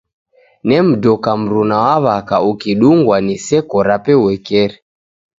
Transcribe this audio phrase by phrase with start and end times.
[0.67, 4.75] Nemdoka mruna waw'aka ukidungwa ni seko rape uekeri.